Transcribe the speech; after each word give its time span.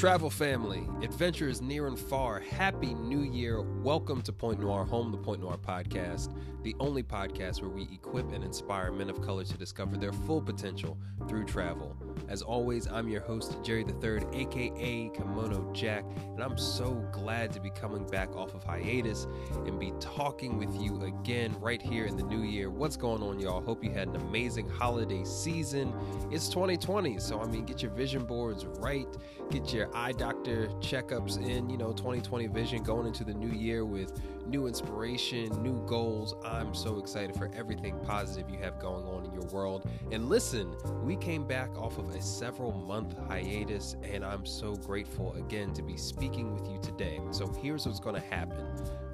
Travel 0.00 0.30
family, 0.30 0.88
adventures 1.02 1.60
near 1.60 1.86
and 1.86 1.98
far, 1.98 2.40
happy 2.40 2.94
new 2.94 3.20
year. 3.20 3.60
Welcome 3.60 4.22
to 4.22 4.32
Point 4.32 4.58
Noir, 4.58 4.86
home 4.86 5.12
the 5.12 5.18
Point 5.18 5.42
Noir 5.42 5.58
podcast, 5.58 6.34
the 6.62 6.74
only 6.80 7.02
podcast 7.02 7.60
where 7.60 7.68
we 7.68 7.82
equip 7.92 8.32
and 8.32 8.42
inspire 8.42 8.92
men 8.92 9.10
of 9.10 9.20
color 9.20 9.44
to 9.44 9.58
discover 9.58 9.98
their 9.98 10.14
full 10.14 10.40
potential 10.40 10.96
through 11.28 11.44
travel. 11.44 11.94
As 12.28 12.42
always, 12.42 12.86
I'm 12.88 13.08
your 13.08 13.20
host, 13.20 13.56
Jerry 13.62 13.84
the 13.84 13.92
Third, 13.94 14.26
aka 14.32 15.10
Kimono 15.14 15.72
Jack, 15.72 16.04
and 16.34 16.42
I'm 16.42 16.56
so 16.56 16.94
glad 17.12 17.52
to 17.52 17.60
be 17.60 17.70
coming 17.70 18.06
back 18.06 18.34
off 18.36 18.54
of 18.54 18.62
hiatus 18.62 19.26
and 19.66 19.78
be 19.78 19.92
talking 20.00 20.58
with 20.58 20.74
you 20.80 21.02
again 21.02 21.54
right 21.60 21.80
here 21.80 22.06
in 22.06 22.16
the 22.16 22.22
new 22.22 22.42
year. 22.42 22.70
What's 22.70 22.96
going 22.96 23.22
on, 23.22 23.38
y'all? 23.40 23.60
Hope 23.60 23.82
you 23.84 23.90
had 23.90 24.08
an 24.08 24.16
amazing 24.16 24.68
holiday 24.68 25.24
season. 25.24 25.92
It's 26.30 26.48
2020, 26.48 27.18
so 27.18 27.40
I 27.40 27.46
mean, 27.46 27.64
get 27.64 27.82
your 27.82 27.90
vision 27.92 28.24
boards 28.24 28.64
right, 28.64 29.06
get 29.50 29.72
your 29.72 29.94
eye 29.96 30.12
doctor 30.12 30.68
checkups 30.80 31.36
in, 31.36 31.68
you 31.68 31.76
know, 31.76 31.92
2020 31.92 32.46
vision 32.48 32.82
going 32.82 33.06
into 33.06 33.24
the 33.24 33.34
new 33.34 33.56
year 33.56 33.84
with 33.84 34.20
new 34.50 34.66
inspiration, 34.66 35.48
new 35.62 35.80
goals. 35.86 36.34
I'm 36.44 36.74
so 36.74 36.98
excited 36.98 37.36
for 37.36 37.50
everything 37.56 37.98
positive 38.00 38.50
you 38.50 38.58
have 38.58 38.78
going 38.80 39.06
on 39.06 39.24
in 39.24 39.32
your 39.32 39.48
world. 39.50 39.88
And 40.10 40.28
listen, 40.28 40.74
we 41.04 41.16
came 41.16 41.46
back 41.46 41.70
off 41.78 41.98
of 41.98 42.10
a 42.10 42.20
several 42.20 42.72
month 42.72 43.16
hiatus, 43.28 43.96
and 44.02 44.24
I'm 44.24 44.44
so 44.44 44.74
grateful 44.74 45.34
again 45.34 45.72
to 45.74 45.82
be 45.82 45.96
speaking 45.96 46.52
with 46.52 46.68
you 46.68 46.80
today. 46.82 47.20
So 47.30 47.46
here's 47.62 47.86
what's 47.86 48.00
going 48.00 48.16
to 48.16 48.26
happen 48.28 48.66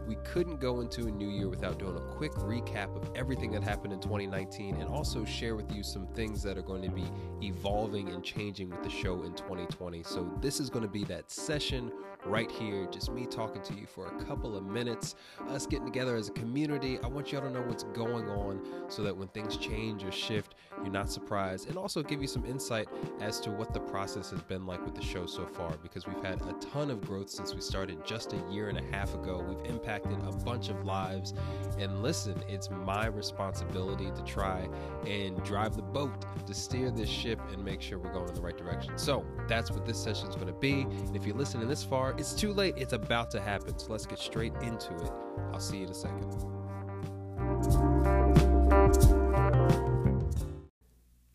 we 0.06 0.16
couldn't 0.16 0.60
go 0.60 0.80
into 0.80 1.06
a 1.06 1.10
new 1.10 1.28
year 1.28 1.48
without 1.48 1.78
doing 1.78 1.96
a 1.96 2.01
quick 2.01 2.33
recap 2.33 2.95
of 2.97 3.10
everything 3.16 3.51
that 3.52 3.62
happened 3.62 3.92
in 3.92 4.01
2019 4.01 4.77
and 4.77 4.88
also 4.88 5.24
share 5.24 5.56
with 5.56 5.74
you 5.74 5.83
some 5.83 6.06
things 6.09 6.42
that 6.42 6.56
are 6.56 6.62
going 6.62 6.83
to 6.83 6.91
be 6.91 7.05
evolving 7.42 8.08
and 8.11 8.22
changing 8.22 8.70
with 8.70 8.83
the 8.83 8.91
show 8.91 9.22
in 9.25 9.34
2020. 9.34 10.03
So, 10.05 10.31
this 10.41 10.61
is 10.61 10.70
going 10.70 10.84
to 10.84 10.91
be 10.91 11.05
that 11.05 11.31
session 11.31 11.92
right 12.25 12.50
here, 12.50 12.86
just 12.91 13.11
me 13.11 13.27
talking 13.27 13.62
to 13.62 13.75
you 13.75 13.86
for 13.86 14.06
a 14.06 14.25
couple 14.25 14.56
of 14.56 14.64
minutes, 14.64 15.14
us 15.48 15.66
getting 15.66 15.86
together 15.86 16.16
as 16.16 16.28
a 16.28 16.33
community. 16.33 16.98
I 17.03 17.06
want 17.06 17.33
y'all 17.33 17.42
to 17.42 17.50
know 17.50 17.62
what's 17.62 17.84
going 17.84 18.28
on 18.28 18.61
so 18.88 19.03
that 19.03 19.16
when 19.16 19.28
things 19.28 19.56
change 19.56 20.03
or 20.03 20.11
shift, 20.11 20.55
you're 20.83 20.92
not 20.92 21.11
surprised, 21.11 21.69
and 21.69 21.78
also 21.78 22.03
give 22.03 22.20
you 22.20 22.28
some 22.28 22.44
insight 22.44 22.88
as 23.20 23.41
to 23.41 23.50
what 23.50 23.72
the 23.72 23.81
process 23.81 24.31
has 24.31 24.42
been 24.42 24.66
like 24.66 24.84
with 24.84 24.94
the 24.94 25.03
show 25.03 25.27
so 25.27 25.47
far 25.47 25.72
because 25.83 26.06
we've 26.06 26.22
had 26.22 26.41
a 26.42 26.53
ton 26.55 26.91
of 26.91 27.00
growth 27.00 27.31
since 27.31 27.55
we 27.55 27.61
started 27.61 28.05
just 28.05 28.33
a 28.33 28.42
year 28.50 28.69
and 28.69 28.78
a 28.78 28.97
half 28.97 29.14
ago. 29.14 29.44
We've 29.47 29.70
impacted 29.70 29.95
a 30.05 30.44
bunch 30.44 30.69
of 30.69 30.84
lives, 30.84 31.34
and 31.78 32.02
listen, 32.02 32.42
it's 32.48 32.70
my 32.70 33.06
responsibility 33.06 34.11
to 34.14 34.22
try 34.25 34.69
and 35.06 35.42
drive 35.44 35.77
the 35.77 35.83
boat 35.83 36.25
to 36.47 36.55
steer 36.55 36.91
this 36.91 37.08
ship 37.08 37.41
and 37.53 37.64
make 37.64 37.80
sure 37.80 37.98
we're 37.98 38.12
going 38.12 38.28
in 38.28 38.34
the 38.34 38.41
right 38.41 38.56
direction. 38.56 38.98
So 38.98 39.25
that's 39.48 39.70
what 39.70 39.86
this 39.86 40.03
session 40.03 40.28
is 40.28 40.34
going 40.34 40.48
to 40.48 40.53
be. 40.53 40.83
And 40.83 41.16
if 41.16 41.25
you're 41.25 41.36
listening 41.36 41.69
this 41.69 41.84
far, 41.84 42.14
it's 42.19 42.34
too 42.34 42.53
late. 42.53 42.75
It's 42.77 42.92
about 42.92 43.30
to 43.33 43.41
happen. 43.41 43.78
So 43.78 43.92
let's 43.92 44.06
get 44.06 44.19
straight 44.19 44.55
into 44.62 44.94
it. 44.97 45.11
I'll 45.53 45.61
see 45.61 45.78
you 45.78 45.84
in 45.84 45.91
a 45.91 45.94
second. 45.94 46.34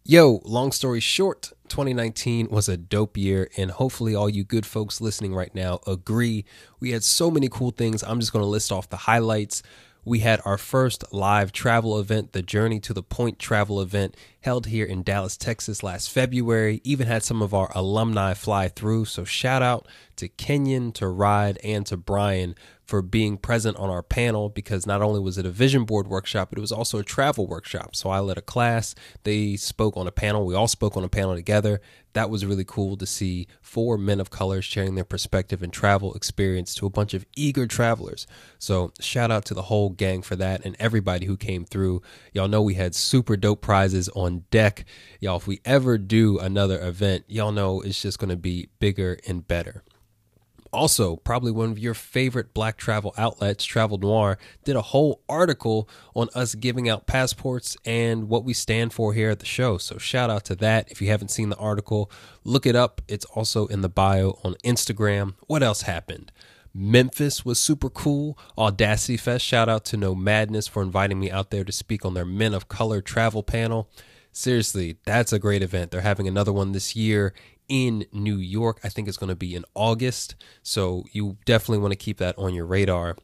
Yo, 0.03 0.41
long 0.43 0.71
story 0.73 0.99
short, 0.99 1.53
2019 1.71 2.49
was 2.49 2.67
a 2.67 2.75
dope 2.75 3.15
year, 3.15 3.49
and 3.55 3.71
hopefully, 3.71 4.13
all 4.13 4.29
you 4.29 4.43
good 4.43 4.65
folks 4.65 4.99
listening 4.99 5.33
right 5.33 5.55
now 5.55 5.79
agree. 5.87 6.43
We 6.81 6.91
had 6.91 7.01
so 7.01 7.31
many 7.31 7.47
cool 7.47 7.71
things. 7.71 8.03
I'm 8.03 8.19
just 8.19 8.33
going 8.33 8.43
to 8.43 8.49
list 8.49 8.73
off 8.73 8.89
the 8.89 8.97
highlights. 8.97 9.63
We 10.03 10.19
had 10.19 10.41
our 10.43 10.57
first 10.57 11.13
live 11.13 11.53
travel 11.53 11.97
event, 11.97 12.33
the 12.33 12.41
Journey 12.41 12.81
to 12.81 12.93
the 12.93 13.01
Point 13.01 13.39
travel 13.39 13.79
event, 13.79 14.17
held 14.41 14.65
here 14.65 14.85
in 14.85 15.01
Dallas, 15.01 15.37
Texas 15.37 15.81
last 15.81 16.09
February. 16.09 16.81
Even 16.83 17.07
had 17.07 17.23
some 17.23 17.41
of 17.41 17.53
our 17.53 17.71
alumni 17.73 18.33
fly 18.33 18.67
through. 18.67 19.05
So, 19.05 19.23
shout 19.23 19.61
out 19.61 19.87
to 20.17 20.27
Kenyon, 20.27 20.91
to 20.93 21.07
Ride, 21.07 21.57
and 21.63 21.85
to 21.85 21.95
Brian 21.95 22.53
for 22.91 23.01
being 23.01 23.37
present 23.37 23.77
on 23.77 23.89
our 23.89 24.03
panel 24.03 24.49
because 24.49 24.85
not 24.85 25.01
only 25.01 25.21
was 25.21 25.37
it 25.37 25.45
a 25.45 25.49
vision 25.49 25.85
board 25.85 26.09
workshop, 26.09 26.49
but 26.49 26.57
it 26.57 26.61
was 26.61 26.73
also 26.73 26.99
a 26.99 27.03
travel 27.05 27.47
workshop. 27.47 27.95
So 27.95 28.09
I 28.09 28.19
led 28.19 28.37
a 28.37 28.41
class, 28.41 28.95
they 29.23 29.55
spoke 29.55 29.95
on 29.95 30.07
a 30.07 30.11
panel, 30.11 30.45
we 30.45 30.55
all 30.55 30.67
spoke 30.67 30.97
on 30.97 31.05
a 31.05 31.07
panel 31.07 31.33
together. 31.33 31.79
That 32.11 32.29
was 32.29 32.45
really 32.45 32.65
cool 32.65 32.97
to 32.97 33.05
see 33.05 33.47
four 33.61 33.97
men 33.97 34.19
of 34.19 34.29
color 34.29 34.61
sharing 34.61 34.95
their 34.95 35.05
perspective 35.05 35.63
and 35.63 35.71
travel 35.71 36.13
experience 36.15 36.75
to 36.75 36.85
a 36.85 36.89
bunch 36.89 37.13
of 37.13 37.25
eager 37.37 37.65
travelers. 37.65 38.27
So 38.59 38.91
shout 38.99 39.31
out 39.31 39.45
to 39.45 39.53
the 39.53 39.61
whole 39.61 39.91
gang 39.91 40.21
for 40.21 40.35
that 40.35 40.65
and 40.65 40.75
everybody 40.77 41.27
who 41.27 41.37
came 41.37 41.63
through. 41.63 42.01
Y'all 42.33 42.49
know 42.49 42.61
we 42.61 42.73
had 42.73 42.93
super 42.93 43.37
dope 43.37 43.61
prizes 43.61 44.09
on 44.09 44.43
deck. 44.51 44.83
Y'all, 45.21 45.37
if 45.37 45.47
we 45.47 45.61
ever 45.63 45.97
do 45.97 46.39
another 46.39 46.85
event, 46.85 47.23
y'all 47.29 47.53
know 47.53 47.79
it's 47.79 48.01
just 48.01 48.19
going 48.19 48.31
to 48.31 48.35
be 48.35 48.67
bigger 48.81 49.17
and 49.25 49.47
better. 49.47 49.81
Also, 50.73 51.17
probably 51.17 51.51
one 51.51 51.69
of 51.69 51.77
your 51.77 51.93
favorite 51.93 52.53
black 52.53 52.77
travel 52.77 53.13
outlets, 53.17 53.65
Travel 53.65 53.97
Noir, 53.97 54.37
did 54.63 54.75
a 54.75 54.81
whole 54.81 55.21
article 55.27 55.89
on 56.15 56.29
us 56.33 56.55
giving 56.55 56.87
out 56.87 57.07
passports 57.07 57.75
and 57.83 58.29
what 58.29 58.45
we 58.45 58.53
stand 58.53 58.93
for 58.93 59.13
here 59.13 59.29
at 59.29 59.39
the 59.39 59.45
show. 59.45 59.77
So, 59.77 59.97
shout 59.97 60.29
out 60.29 60.45
to 60.45 60.55
that. 60.55 60.89
If 60.89 61.01
you 61.01 61.09
haven't 61.09 61.29
seen 61.29 61.49
the 61.49 61.57
article, 61.57 62.09
look 62.45 62.65
it 62.65 62.75
up. 62.75 63.01
It's 63.07 63.25
also 63.25 63.67
in 63.67 63.81
the 63.81 63.89
bio 63.89 64.39
on 64.43 64.55
Instagram. 64.63 65.33
What 65.47 65.61
else 65.61 65.81
happened? 65.81 66.31
Memphis 66.73 67.43
was 67.43 67.59
super 67.59 67.89
cool. 67.89 68.37
Audacity 68.57 69.17
Fest, 69.17 69.45
shout 69.45 69.67
out 69.67 69.83
to 69.85 69.97
Nomadness 69.97 70.69
for 70.69 70.81
inviting 70.81 71.19
me 71.19 71.29
out 71.29 71.51
there 71.51 71.65
to 71.65 71.71
speak 71.71 72.05
on 72.05 72.13
their 72.13 72.25
Men 72.25 72.53
of 72.53 72.69
Color 72.69 73.01
travel 73.01 73.43
panel. 73.43 73.89
Seriously, 74.31 74.97
that's 75.03 75.33
a 75.33 75.39
great 75.39 75.61
event. 75.61 75.91
They're 75.91 76.01
having 76.01 76.27
another 76.27 76.53
one 76.53 76.71
this 76.71 76.95
year 76.95 77.33
in 77.71 78.05
New 78.11 78.35
York. 78.35 78.81
I 78.83 78.89
think 78.89 79.07
it's 79.07 79.15
going 79.15 79.29
to 79.29 79.35
be 79.35 79.55
in 79.55 79.63
August. 79.73 80.35
So 80.61 81.05
you 81.13 81.37
definitely 81.45 81.77
want 81.77 81.93
to 81.93 81.97
keep 81.97 82.17
that 82.17 82.37
on 82.37 82.53
your 82.53 82.65
radar. 82.65 83.15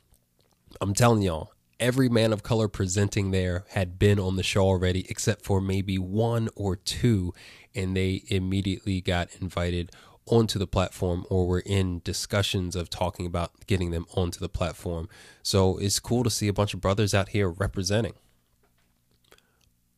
I'm 0.80 0.94
telling 0.94 1.22
y'all, 1.22 1.52
every 1.82 2.08
man 2.08 2.32
of 2.32 2.44
color 2.44 2.70
presenting 2.70 3.32
there 3.32 3.66
had 3.72 4.00
been 4.00 4.22
on 4.22 4.38
the 4.38 4.44
show 4.44 4.62
already, 4.62 5.06
except 5.10 5.44
for 5.44 5.60
maybe 5.60 5.98
one 5.98 6.48
or 6.56 6.78
two, 6.78 7.34
and 7.76 7.96
they 7.96 8.24
immediately 8.30 9.02
got 9.02 9.28
invited 9.42 9.92
onto 10.26 10.58
the 10.58 10.68
platform 10.68 11.26
or 11.30 11.46
were 11.46 11.64
in 11.66 12.00
discussions 12.06 12.74
of 12.78 12.90
talking 12.90 13.26
about 13.26 13.52
getting 13.68 13.92
them 13.92 14.06
onto 14.16 14.40
the 14.40 14.50
platform. 14.50 15.10
So 15.44 15.78
it's 15.78 16.00
cool 16.00 16.24
to 16.24 16.30
see 16.30 16.48
a 16.48 16.54
bunch 16.54 16.74
of 16.74 16.80
brothers 16.80 17.14
out 17.14 17.30
here 17.30 17.50
representing. 17.50 18.14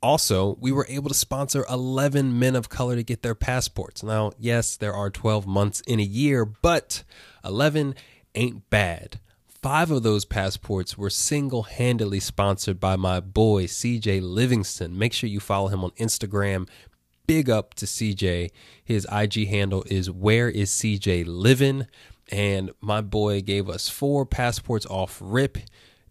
Also, 0.01 0.57
we 0.61 0.71
were 0.71 0.85
able 0.89 1.09
to 1.09 1.15
sponsor 1.15 1.65
11 1.69 2.37
men 2.39 2.55
of 2.55 2.69
color 2.69 2.95
to 2.95 3.03
get 3.03 3.21
their 3.21 3.35
passports. 3.35 4.01
Now, 4.01 4.31
yes, 4.39 4.77
there 4.77 4.93
are 4.93 5.09
12 5.09 5.45
months 5.45 5.81
in 5.81 5.99
a 5.99 6.03
year, 6.03 6.45
but 6.45 7.03
11 7.43 7.95
ain't 8.33 8.69
bad. 8.69 9.19
Five 9.61 9.91
of 9.91 10.03
those 10.03 10.23
passports 10.23 10.97
were 10.97 11.09
single 11.09 11.63
handedly 11.63 12.21
sponsored 12.21 12.79
by 12.79 12.95
my 12.95 13.19
boy, 13.19 13.65
CJ 13.65 14.21
Livingston. 14.21 14.97
Make 14.97 15.11
sure 15.11 15.29
you 15.29 15.41
follow 15.41 15.67
him 15.67 15.83
on 15.83 15.91
Instagram. 15.91 16.69
Big 17.27 17.49
up 17.49 17.73
to 17.73 17.85
CJ. 17.85 18.51
His 18.81 19.05
IG 19.11 19.49
handle 19.49 19.83
is 19.87 20.09
Where 20.09 20.49
is 20.49 20.71
CJ 20.71 21.25
Living? 21.27 21.87
And 22.31 22.71
my 22.79 23.01
boy 23.01 23.41
gave 23.41 23.69
us 23.69 23.89
four 23.89 24.25
passports 24.25 24.85
off 24.85 25.19
rip. 25.21 25.57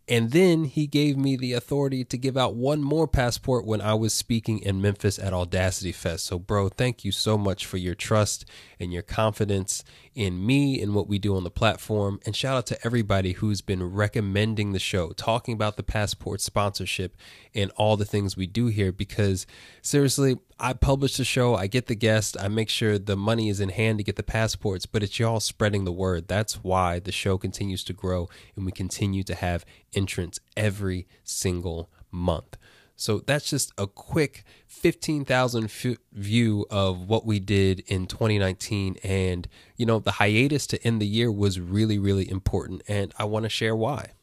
And 0.09 0.31
then 0.31 0.65
he 0.65 0.87
gave 0.87 1.19
me 1.19 1.37
the 1.37 1.53
authority 1.53 2.03
to 2.05 2.17
give 2.17 2.37
out 2.37 2.55
one 2.55 2.83
more 2.83 3.07
passport 3.07 3.67
when 3.67 3.83
I 3.83 3.93
was 3.93 4.15
speaking 4.15 4.59
in 4.61 4.81
Memphis 4.81 5.19
at 5.19 5.35
Audacity 5.35 5.93
Fest. 5.93 6.25
So, 6.25 6.39
bro, 6.39 6.71
thank 6.71 7.05
you 7.05 7.13
so 7.13 7.37
much 7.37 7.67
for 7.67 7.77
your 7.77 7.95
trust 7.95 8.47
and 8.81 8.91
your 8.91 9.03
confidence 9.03 9.85
in 10.19 10.45
me 10.45 10.83
and 10.83 10.97
what 10.97 11.07
we 11.07 11.17
do 11.17 11.37
on 11.37 11.45
the 11.45 11.51
platform. 11.51 12.19
And 12.27 12.35
shout 12.35 12.57
out 12.57 12.67
to 12.67 12.85
everybody 12.85 13.35
who's 13.35 13.61
been 13.61 13.85
recommending 13.85 14.73
the 14.73 14.81
show, 14.81 15.11
talking 15.11 15.55
about 15.55 15.77
the 15.77 15.85
passport 15.85 16.41
sponsorship 16.41 17.17
and 17.55 17.71
all 17.77 17.97
the 17.97 18.05
things 18.05 18.37
we 18.37 18.49
do 18.49 18.67
here. 18.67 18.91
Because 18.91 19.47
seriously, 19.81 20.39
I 20.59 20.73
publish 20.73 21.17
the 21.17 21.25
show, 21.25 21.55
I 21.55 21.69
get 21.69 21.87
the 21.87 21.95
guest, 21.95 22.37
I 22.41 22.49
make 22.49 22.69
sure 22.69 22.99
the 22.99 23.17
money 23.17 23.49
is 23.49 23.61
in 23.61 23.69
hand 23.69 23.99
to 23.99 24.05
get 24.05 24.17
the 24.17 24.25
passports, 24.25 24.87
but 24.87 25.05
it's 25.05 25.21
y'all 25.21 25.39
spreading 25.39 25.85
the 25.85 25.93
word. 25.93 26.27
That's 26.27 26.65
why 26.65 26.99
the 26.99 27.13
show 27.13 27.39
continues 27.39 27.85
to 27.85 27.93
grow 27.93 28.29
and 28.57 28.67
we 28.67 28.73
continue 28.73 29.23
to 29.23 29.37
have 29.37 29.65
entrants 29.95 30.41
every 30.57 31.07
single 31.23 31.91
month. 32.11 32.57
So 32.99 33.21
that's 33.21 33.49
just 33.49 33.73
a 33.79 33.87
quick 33.87 34.43
15,000 34.67 35.65
f- 35.67 35.99
view 36.13 36.67
of 36.69 37.09
what 37.09 37.25
we 37.25 37.39
did 37.39 37.85
in 37.87 38.09
2019. 38.09 38.97
And, 39.05 39.47
you 39.77 39.87
know, 39.87 40.01
the 40.01 40.11
hiatus 40.11 40.67
to 40.67 40.83
end 40.85 41.01
the 41.01 41.07
year 41.07 41.31
was 41.31 41.61
really, 41.61 41.97
really 41.97 42.29
important. 42.29 42.83
And 42.89 43.15
I 43.17 43.25
want 43.25 43.45
to 43.45 43.49
share 43.49 43.77
why. 43.77 44.15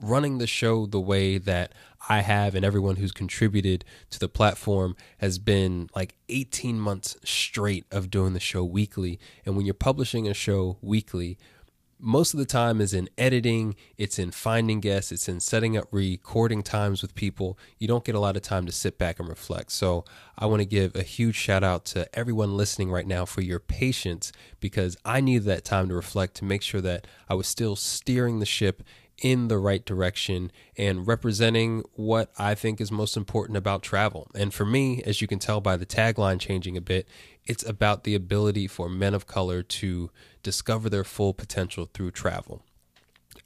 Running 0.00 0.38
the 0.38 0.46
show 0.46 0.86
the 0.86 1.00
way 1.00 1.36
that 1.36 1.72
I 2.08 2.20
have 2.20 2.54
and 2.54 2.64
everyone 2.64 2.96
who's 2.96 3.10
contributed 3.10 3.84
to 4.10 4.20
the 4.20 4.28
platform 4.28 4.94
has 5.18 5.40
been 5.40 5.90
like 5.96 6.14
18 6.28 6.78
months 6.78 7.16
straight 7.24 7.86
of 7.90 8.08
doing 8.08 8.34
the 8.34 8.40
show 8.40 8.62
weekly. 8.62 9.18
And 9.44 9.56
when 9.56 9.66
you're 9.66 9.74
publishing 9.74 10.28
a 10.28 10.34
show 10.34 10.78
weekly, 10.80 11.38
most 12.04 12.34
of 12.34 12.38
the 12.38 12.44
time 12.44 12.80
is 12.80 12.92
in 12.92 13.08
editing, 13.16 13.76
it's 13.96 14.18
in 14.18 14.32
finding 14.32 14.80
guests, 14.80 15.12
it's 15.12 15.28
in 15.28 15.38
setting 15.38 15.76
up 15.76 15.86
recording 15.92 16.62
times 16.62 17.00
with 17.00 17.14
people. 17.14 17.56
You 17.78 17.86
don't 17.86 18.04
get 18.04 18.16
a 18.16 18.20
lot 18.20 18.36
of 18.36 18.42
time 18.42 18.66
to 18.66 18.72
sit 18.72 18.98
back 18.98 19.20
and 19.20 19.28
reflect. 19.28 19.70
So, 19.70 20.04
I 20.36 20.46
want 20.46 20.60
to 20.60 20.66
give 20.66 20.96
a 20.96 21.02
huge 21.02 21.36
shout 21.36 21.62
out 21.62 21.84
to 21.86 22.12
everyone 22.18 22.56
listening 22.56 22.90
right 22.90 23.06
now 23.06 23.24
for 23.24 23.42
your 23.42 23.60
patience 23.60 24.32
because 24.58 24.96
I 25.04 25.20
needed 25.20 25.44
that 25.44 25.64
time 25.64 25.88
to 25.88 25.94
reflect 25.94 26.34
to 26.36 26.44
make 26.44 26.62
sure 26.62 26.80
that 26.80 27.06
I 27.28 27.34
was 27.34 27.46
still 27.46 27.76
steering 27.76 28.40
the 28.40 28.46
ship 28.46 28.82
in 29.20 29.48
the 29.48 29.58
right 29.58 29.84
direction 29.84 30.50
and 30.76 31.06
representing 31.06 31.82
what 31.94 32.32
I 32.38 32.54
think 32.54 32.80
is 32.80 32.90
most 32.90 33.16
important 33.16 33.56
about 33.56 33.82
travel. 33.82 34.28
And 34.34 34.52
for 34.52 34.64
me, 34.64 35.02
as 35.04 35.20
you 35.20 35.28
can 35.28 35.38
tell 35.38 35.60
by 35.60 35.76
the 35.76 35.86
tagline 35.86 36.40
changing 36.40 36.76
a 36.76 36.80
bit, 36.80 37.06
it's 37.44 37.64
about 37.66 38.04
the 38.04 38.14
ability 38.14 38.66
for 38.66 38.88
men 38.88 39.14
of 39.14 39.26
color 39.26 39.62
to 39.62 40.10
discover 40.42 40.88
their 40.88 41.04
full 41.04 41.34
potential 41.34 41.88
through 41.92 42.12
travel. 42.12 42.62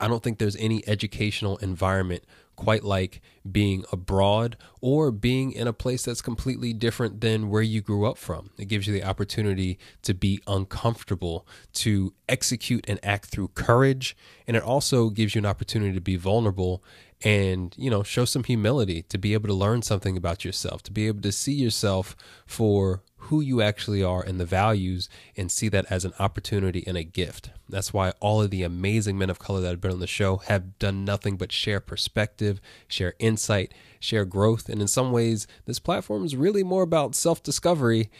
I 0.00 0.08
don't 0.08 0.22
think 0.22 0.38
there's 0.38 0.56
any 0.56 0.86
educational 0.86 1.56
environment 1.58 2.24
quite 2.56 2.82
like 2.82 3.20
being 3.50 3.85
abroad 3.93 4.56
or 4.81 5.11
being 5.11 5.53
in 5.53 5.69
a 5.69 5.73
place 5.73 6.05
that's 6.05 6.23
completely 6.23 6.73
different 6.73 7.20
than 7.20 7.49
where 7.49 7.62
you 7.62 7.81
grew 7.81 8.06
up 8.06 8.19
from. 8.19 8.50
It 8.58 8.67
gives 8.67 8.87
you 8.87 8.93
the 8.93 9.05
opportunity 9.05 9.79
to 10.03 10.14
be 10.14 10.41
uncomfortable, 10.47 11.47
to 11.75 12.14
execute 12.29 12.85
and 12.88 12.99
act 13.03 13.26
through 13.26 13.49
courage, 13.49 14.17
and 14.47 14.56
it 14.56 14.62
also 14.62 15.11
gives 15.11 15.35
you 15.35 15.41
an 15.41 15.47
opportunity 15.47 15.93
to 15.93 16.00
be 16.00 16.17
vulnerable 16.17 16.82
and, 17.23 17.75
you 17.79 17.91
know, 17.91 18.03
show 18.03 18.25
some 18.25 18.44
humility, 18.44 19.03
to 19.03 19.19
be 19.19 19.32
able 19.32 19.49
to 19.49 19.55
learn 19.55 19.82
something 19.82 20.17
about 20.17 20.44
yourself, 20.44 20.82
to 20.82 20.93
be 20.93 21.06
able 21.06 21.23
to 21.23 21.32
see 21.32 21.55
yourself 21.55 22.14
for 22.47 23.03
who 23.18 23.40
you 23.40 23.60
actually 23.60 24.02
are 24.02 24.22
and 24.22 24.38
the 24.38 24.46
values 24.46 25.08
and 25.36 25.50
see 25.50 25.68
that 25.68 25.86
as 25.90 26.04
an 26.04 26.12
opportunity 26.18 26.84
and 26.86 26.96
a 26.96 27.02
gift. 27.02 27.50
That's 27.68 27.92
why 27.92 28.10
all 28.20 28.42
of 28.42 28.50
the 28.50 28.62
amazing 28.62 29.18
men 29.18 29.30
of 29.30 29.38
color 29.38 29.60
that 29.60 29.68
have 29.68 29.80
been 29.80 29.92
on 29.92 30.00
the 30.00 30.06
show 30.06 30.36
have 30.46 30.78
done 30.78 31.04
nothing 31.04 31.36
but 31.36 31.50
share 31.50 31.80
perspective, 31.80 32.60
share 32.86 33.14
insight, 33.18 33.72
share 33.98 34.24
growth. 34.24 34.68
And 34.68 34.80
in 34.80 34.88
some 34.88 35.10
ways, 35.10 35.46
this 35.64 35.78
platform 35.78 36.24
is 36.24 36.36
really 36.36 36.62
more 36.62 36.82
about 36.82 37.14
self 37.14 37.42
discovery. 37.42 38.10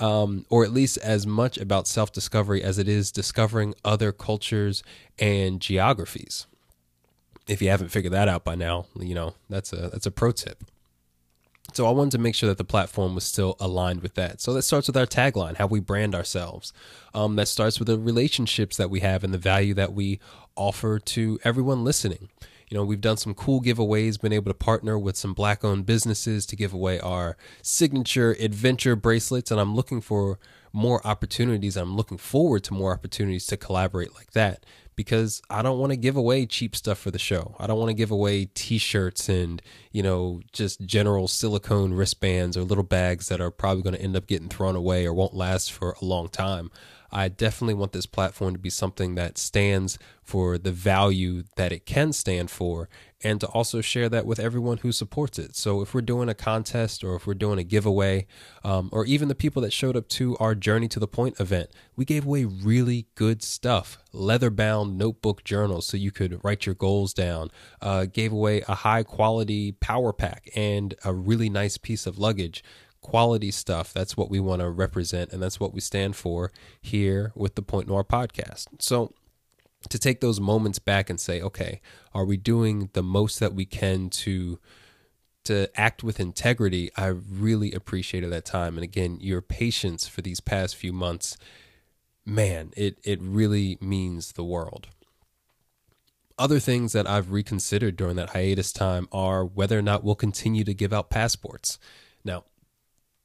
Um, 0.00 0.44
or 0.50 0.64
at 0.64 0.72
least 0.72 0.98
as 0.98 1.24
much 1.24 1.56
about 1.56 1.86
self 1.86 2.10
discovery 2.12 2.64
as 2.64 2.78
it 2.78 2.88
is 2.88 3.12
discovering 3.12 3.74
other 3.84 4.10
cultures 4.10 4.82
and 5.20 5.60
geographies. 5.60 6.48
If 7.46 7.62
you 7.62 7.68
haven't 7.68 7.90
figured 7.90 8.12
that 8.12 8.26
out 8.26 8.42
by 8.42 8.56
now, 8.56 8.86
you 8.98 9.14
know, 9.14 9.34
that's 9.48 9.72
a 9.72 9.90
that's 9.90 10.06
a 10.06 10.10
pro 10.10 10.32
tip. 10.32 10.64
So 11.74 11.86
I 11.86 11.90
wanted 11.90 12.12
to 12.12 12.18
make 12.18 12.36
sure 12.36 12.48
that 12.48 12.58
the 12.58 12.64
platform 12.64 13.14
was 13.14 13.24
still 13.24 13.56
aligned 13.58 14.00
with 14.00 14.14
that. 14.14 14.40
So 14.40 14.52
that 14.54 14.62
starts 14.62 14.86
with 14.86 14.96
our 14.96 15.06
tagline, 15.06 15.56
how 15.56 15.66
we 15.66 15.80
brand 15.80 16.14
ourselves. 16.14 16.72
Um, 17.12 17.34
that 17.36 17.48
starts 17.48 17.78
with 17.80 17.88
the 17.88 17.98
relationships 17.98 18.76
that 18.76 18.90
we 18.90 19.00
have 19.00 19.24
and 19.24 19.34
the 19.34 19.38
value 19.38 19.74
that 19.74 19.92
we 19.92 20.20
offer 20.54 21.00
to 21.00 21.38
everyone 21.42 21.82
listening. 21.82 22.28
You 22.68 22.78
know, 22.78 22.84
we've 22.84 23.00
done 23.00 23.16
some 23.16 23.34
cool 23.34 23.60
giveaways, 23.60 24.20
been 24.20 24.32
able 24.32 24.50
to 24.50 24.58
partner 24.58 24.98
with 24.98 25.16
some 25.16 25.34
black 25.34 25.64
owned 25.64 25.84
businesses 25.84 26.46
to 26.46 26.56
give 26.56 26.72
away 26.72 26.98
our 27.00 27.36
signature 27.60 28.36
adventure 28.38 28.96
bracelets. 28.96 29.50
And 29.50 29.60
I'm 29.60 29.74
looking 29.74 30.00
for 30.00 30.38
more 30.72 31.04
opportunities. 31.06 31.76
I'm 31.76 31.96
looking 31.96 32.18
forward 32.18 32.64
to 32.64 32.74
more 32.74 32.92
opportunities 32.92 33.46
to 33.46 33.56
collaborate 33.56 34.14
like 34.14 34.32
that 34.32 34.64
because 34.96 35.42
I 35.50 35.62
don't 35.62 35.78
want 35.78 35.92
to 35.92 35.96
give 35.96 36.16
away 36.16 36.46
cheap 36.46 36.74
stuff 36.76 36.98
for 36.98 37.10
the 37.10 37.18
show. 37.18 37.54
I 37.58 37.66
don't 37.66 37.78
want 37.78 37.90
to 37.90 37.94
give 37.94 38.10
away 38.10 38.46
t-shirts 38.46 39.28
and, 39.28 39.60
you 39.92 40.02
know, 40.02 40.40
just 40.52 40.80
general 40.86 41.28
silicone 41.28 41.94
wristbands 41.94 42.56
or 42.56 42.62
little 42.62 42.84
bags 42.84 43.28
that 43.28 43.40
are 43.40 43.50
probably 43.50 43.82
going 43.82 43.96
to 43.96 44.02
end 44.02 44.16
up 44.16 44.26
getting 44.26 44.48
thrown 44.48 44.76
away 44.76 45.06
or 45.06 45.12
won't 45.12 45.34
last 45.34 45.72
for 45.72 45.96
a 46.00 46.04
long 46.04 46.28
time. 46.28 46.70
I 47.14 47.28
definitely 47.28 47.74
want 47.74 47.92
this 47.92 48.06
platform 48.06 48.54
to 48.54 48.58
be 48.58 48.70
something 48.70 49.14
that 49.14 49.38
stands 49.38 49.98
for 50.20 50.58
the 50.58 50.72
value 50.72 51.44
that 51.56 51.70
it 51.70 51.86
can 51.86 52.12
stand 52.12 52.50
for 52.50 52.88
and 53.22 53.40
to 53.40 53.46
also 53.46 53.80
share 53.80 54.08
that 54.08 54.26
with 54.26 54.40
everyone 54.40 54.78
who 54.78 54.90
supports 54.90 55.38
it. 55.38 55.54
So 55.54 55.80
if 55.80 55.94
we're 55.94 56.00
doing 56.00 56.28
a 56.28 56.34
contest 56.34 57.04
or 57.04 57.14
if 57.14 57.26
we're 57.26 57.34
doing 57.34 57.58
a 57.58 57.64
giveaway, 57.64 58.26
um, 58.64 58.90
or 58.92 59.06
even 59.06 59.28
the 59.28 59.34
people 59.34 59.62
that 59.62 59.72
showed 59.72 59.96
up 59.96 60.08
to 60.08 60.36
our 60.38 60.56
Journey 60.56 60.88
to 60.88 60.98
the 60.98 61.06
Point 61.06 61.38
event, 61.38 61.70
we 61.94 62.04
gave 62.04 62.26
away 62.26 62.44
really 62.44 63.06
good 63.14 63.42
stuff 63.42 63.98
leather 64.12 64.50
bound 64.50 64.98
notebook 64.98 65.44
journals 65.44 65.86
so 65.86 65.96
you 65.96 66.10
could 66.10 66.42
write 66.44 66.66
your 66.66 66.74
goals 66.74 67.14
down, 67.14 67.50
uh, 67.80 68.06
gave 68.06 68.32
away 68.32 68.62
a 68.68 68.74
high 68.74 69.04
quality 69.04 69.72
power 69.72 70.12
pack 70.12 70.48
and 70.56 70.94
a 71.04 71.14
really 71.14 71.48
nice 71.48 71.78
piece 71.78 72.06
of 72.06 72.18
luggage 72.18 72.64
quality 73.04 73.50
stuff. 73.50 73.92
That's 73.92 74.16
what 74.16 74.30
we 74.30 74.40
want 74.40 74.62
to 74.62 74.70
represent, 74.70 75.30
and 75.30 75.40
that's 75.40 75.60
what 75.60 75.74
we 75.74 75.80
stand 75.80 76.16
for 76.16 76.50
here 76.80 77.32
with 77.36 77.54
the 77.54 77.60
Point 77.60 77.86
Noir 77.86 78.02
podcast. 78.02 78.66
So, 78.80 79.12
to 79.90 79.98
take 79.98 80.22
those 80.22 80.40
moments 80.40 80.78
back 80.78 81.10
and 81.10 81.20
say, 81.20 81.42
okay, 81.42 81.82
are 82.14 82.24
we 82.24 82.38
doing 82.38 82.88
the 82.94 83.02
most 83.02 83.38
that 83.40 83.54
we 83.54 83.66
can 83.66 84.08
to 84.08 84.58
to 85.44 85.68
act 85.78 86.02
with 86.02 86.18
integrity? 86.18 86.90
I 86.96 87.08
really 87.08 87.72
appreciated 87.72 88.32
that 88.32 88.46
time, 88.46 88.78
and 88.78 88.82
again, 88.82 89.18
your 89.20 89.42
patience 89.42 90.08
for 90.08 90.22
these 90.22 90.40
past 90.40 90.74
few 90.74 90.94
months, 90.94 91.36
man, 92.24 92.72
it 92.74 92.98
it 93.04 93.20
really 93.20 93.76
means 93.82 94.32
the 94.32 94.44
world. 94.44 94.88
Other 96.38 96.58
things 96.58 96.94
that 96.94 97.06
I've 97.06 97.30
reconsidered 97.30 97.96
during 97.96 98.16
that 98.16 98.30
hiatus 98.30 98.72
time 98.72 99.08
are 99.12 99.44
whether 99.44 99.78
or 99.78 99.82
not 99.82 100.02
we'll 100.02 100.14
continue 100.14 100.64
to 100.64 100.74
give 100.74 100.92
out 100.92 101.10
passports. 101.10 101.78
Now, 102.24 102.44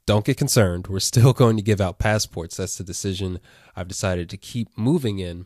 don't 0.09 0.25
get 0.25 0.37
concerned. 0.37 0.87
We're 0.87 0.99
still 0.99 1.33
going 1.43 1.55
to 1.57 1.61
give 1.61 1.79
out 1.79 1.99
passports. 1.99 2.57
That's 2.57 2.79
the 2.79 2.83
decision 2.83 3.39
I've 3.75 3.87
decided 3.87 4.27
to 4.31 4.37
keep 4.37 4.75
moving 4.75 5.19
in. 5.19 5.45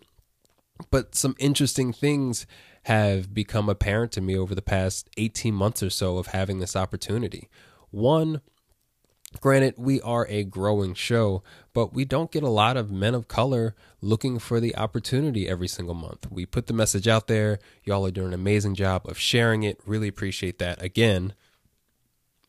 But 0.90 1.16
some 1.16 1.36
interesting 1.38 1.92
things 1.92 2.48
have 2.84 3.34
become 3.34 3.68
apparent 3.68 4.14
to 4.14 4.22
me 4.22 4.38
over 4.38 4.56
the 4.56 4.62
past 4.62 5.10
18 5.18 5.54
months 5.54 5.84
or 5.84 5.90
so 5.90 6.18
of 6.18 6.28
having 6.28 6.60
this 6.60 6.78
opportunity. 6.78 7.50
One, 7.92 8.40
granted, 9.42 9.74
we 9.78 10.00
are 10.00 10.26
a 10.30 10.46
growing 10.46 10.94
show, 10.94 11.44
but 11.74 11.94
we 11.94 12.06
don't 12.06 12.32
get 12.32 12.44
a 12.44 12.50
lot 12.50 12.78
of 12.78 12.90
men 12.90 13.16
of 13.16 13.28
color 13.28 13.76
looking 14.00 14.40
for 14.40 14.62
the 14.62 14.78
opportunity 14.78 15.46
every 15.46 15.68
single 15.68 15.94
month. 15.94 16.32
We 16.32 16.46
put 16.46 16.68
the 16.68 16.74
message 16.74 17.08
out 17.08 17.28
there. 17.28 17.60
Y'all 17.84 18.06
are 18.06 18.12
doing 18.12 18.28
an 18.30 18.34
amazing 18.34 18.76
job 18.76 19.02
of 19.10 19.20
sharing 19.20 19.64
it. 19.64 19.82
Really 19.86 20.08
appreciate 20.08 20.58
that. 20.60 20.82
Again, 20.82 21.34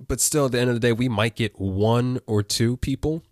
but 0.07 0.21
still, 0.21 0.47
at 0.47 0.53
the 0.53 0.61
end 0.61 0.71
of 0.71 0.77
the 0.77 0.81
day, 0.81 0.93
we 0.93 1.09
might 1.09 1.37
get 1.37 1.59
one 1.59 2.21
or 2.27 2.43
two 2.43 2.77
people 2.77 3.23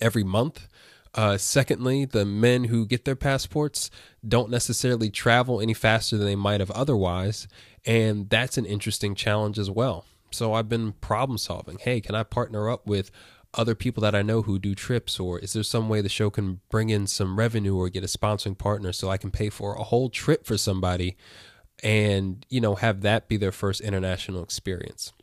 every 0.00 0.24
month. 0.24 0.68
Uh, 1.14 1.38
secondly, 1.38 2.04
the 2.04 2.26
men 2.26 2.64
who 2.64 2.86
get 2.86 3.06
their 3.06 3.16
passports 3.16 3.90
don't 4.26 4.50
necessarily 4.50 5.10
travel 5.10 5.60
any 5.60 5.72
faster 5.72 6.16
than 6.16 6.26
they 6.26 6.36
might 6.36 6.60
have 6.60 6.70
otherwise. 6.72 7.48
And 7.86 8.28
that's 8.28 8.58
an 8.58 8.66
interesting 8.66 9.14
challenge 9.14 9.58
as 9.58 9.70
well. 9.70 10.04
So 10.30 10.52
I've 10.52 10.68
been 10.68 10.92
problem 10.92 11.38
solving. 11.38 11.78
Hey, 11.78 12.00
can 12.02 12.14
I 12.14 12.22
partner 12.22 12.68
up 12.68 12.86
with 12.86 13.10
other 13.54 13.74
people 13.74 14.02
that 14.02 14.14
I 14.14 14.20
know 14.20 14.42
who 14.42 14.58
do 14.58 14.74
trips? 14.74 15.18
Or 15.18 15.38
is 15.38 15.54
there 15.54 15.62
some 15.62 15.88
way 15.88 16.02
the 16.02 16.10
show 16.10 16.28
can 16.28 16.60
bring 16.68 16.90
in 16.90 17.06
some 17.06 17.38
revenue 17.38 17.76
or 17.76 17.88
get 17.88 18.04
a 18.04 18.08
sponsoring 18.08 18.58
partner 18.58 18.92
so 18.92 19.08
I 19.08 19.16
can 19.16 19.30
pay 19.30 19.48
for 19.48 19.74
a 19.74 19.84
whole 19.84 20.10
trip 20.10 20.44
for 20.44 20.58
somebody 20.58 21.16
and, 21.82 22.44
you 22.50 22.60
know, 22.60 22.74
have 22.74 23.00
that 23.02 23.28
be 23.28 23.38
their 23.38 23.52
first 23.52 23.80
international 23.80 24.42
experience? 24.42 25.14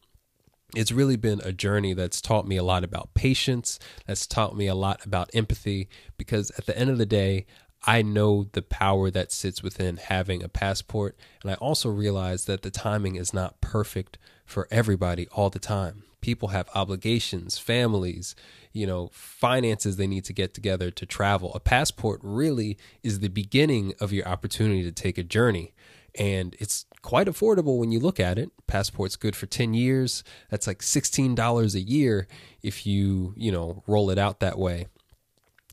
It's 0.75 0.92
really 0.92 1.15
been 1.15 1.42
a 1.44 1.51
journey 1.51 1.94
that's 1.94 2.22
taught 2.22 2.48
me 2.48 2.58
a 2.58 2.63
lot 2.63 2.84
about 2.84 3.13
patience, 3.13 3.80
that's 4.08 4.25
taught 4.25 4.56
me 4.56 4.68
a 4.68 4.75
lot 4.75 5.06
about 5.06 5.30
empathy, 5.34 5.88
because 6.18 6.51
at 6.58 6.65
the 6.65 6.77
end 6.77 6.89
of 6.89 6.98
the 6.98 7.06
day, 7.06 7.46
I 7.86 8.01
know 8.01 8.46
the 8.53 8.62
power 8.62 9.12
that 9.12 9.32
sits 9.32 9.62
within 9.62 9.98
having 9.98 10.42
a 10.42 10.48
passport. 10.48 11.18
And 11.42 11.51
I 11.51 11.56
also 11.56 11.89
realize 11.89 12.46
that 12.46 12.62
the 12.62 12.72
timing 12.72 13.15
is 13.15 13.34
not 13.34 13.60
perfect 13.60 14.18
for 14.46 14.68
everybody 14.72 15.27
all 15.34 15.50
the 15.50 15.60
time. 15.60 16.03
People 16.22 16.50
have 16.50 16.70
obligations, 16.74 17.58
families, 17.58 18.36
you 18.72 18.88
know, 18.88 19.10
finances 19.12 19.98
they 19.98 20.08
need 20.08 20.24
to 20.25 20.34
get 20.34 20.53
together 20.53 20.89
to 20.92 21.06
travel. 21.06 21.53
A 21.53 21.60
passport 21.60 22.22
really 22.24 22.77
is 23.03 23.20
the 23.20 23.27
beginning 23.27 23.94
of 24.00 24.13
your 24.13 24.27
opportunity 24.27 24.84
to 24.84 24.92
take 24.92 25.18
a 25.18 25.24
journey 25.24 25.74
and 26.17 26.55
it's 26.60 26.86
quite 27.01 27.27
affordable 27.27 27.77
when 27.77 27.91
you 27.91 28.00
look 28.00 28.20
at 28.20 28.38
it. 28.38 28.50
Passport's 28.67 29.15
good 29.15 29.36
for 29.36 29.46
10 29.46 29.74
years. 29.74 30.24
That's 30.50 30.67
like 30.67 30.79
$16 30.79 31.75
a 31.75 31.82
year 31.82 32.27
if 32.62 32.86
you, 32.86 33.34
you 33.36 33.51
know, 33.51 33.84
roll 33.88 34.10
it 34.10 34.17
out 34.17 34.39
that 34.39 34.58
way. 34.58 34.88